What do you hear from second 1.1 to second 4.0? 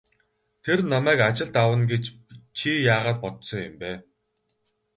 ажилд авна гэж чи яагаад бодсон юм бэ?